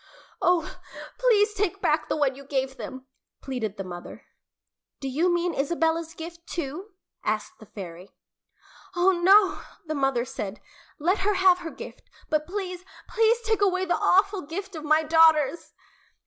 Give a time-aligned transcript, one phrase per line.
[0.41, 0.79] "Oh,
[1.19, 3.05] please take back the one you gave them,"
[3.39, 4.25] pleaded the mother.
[4.99, 6.93] "Do you mean Isabella's gift, too?"
[7.23, 8.15] asked the fairy.
[8.95, 10.59] "Oh, no," the mother said.
[10.97, 15.03] "Let her have her gift but please, please take away the awful gift of my
[15.03, 15.71] daughters!"